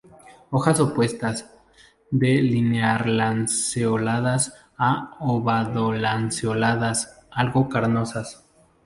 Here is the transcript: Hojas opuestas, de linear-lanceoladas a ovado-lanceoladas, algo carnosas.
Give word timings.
Hojas 0.49 0.79
opuestas, 0.79 1.45
de 2.09 2.41
linear-lanceoladas 2.41 4.51
a 4.75 5.15
ovado-lanceoladas, 5.19 7.19
algo 7.29 7.69
carnosas. 7.69 8.43